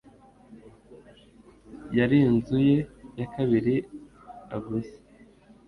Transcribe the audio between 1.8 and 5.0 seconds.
Yari inzu ye ya kabiri aguze